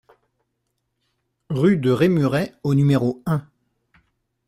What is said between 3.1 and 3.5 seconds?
un